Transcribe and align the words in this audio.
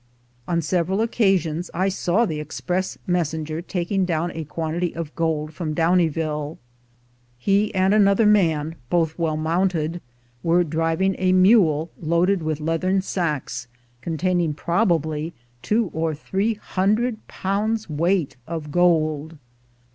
On 0.47 0.63
several 0.63 0.99
occasions 1.01 1.69
I 1.75 1.87
saw 1.87 2.25
the 2.25 2.39
express 2.39 2.97
messenger 3.05 3.61
taking 3.61 4.03
down 4.03 4.31
a 4.31 4.45
quantity 4.45 4.95
of 4.95 5.13
gold 5.13 5.53
from 5.53 5.75
Downieville. 5.75 6.57
He 7.37 7.71
and 7.75 7.93
another 7.93 8.25
man, 8.25 8.77
both 8.89 9.15
well 9.19 9.37
mounted, 9.37 10.01
were 10.41 10.63
driving 10.63 11.15
a 11.19 11.33
mule 11.33 11.91
loaded 12.01 12.41
with 12.41 12.59
leathern 12.59 13.03
sacks, 13.03 13.67
containing 14.01 14.55
probably 14.55 15.35
two 15.61 15.91
or 15.93 16.15
three 16.15 16.55
hundred 16.55 17.27
pounds' 17.27 17.87
weight 17.87 18.37
of 18.47 18.71
gold. 18.71 19.37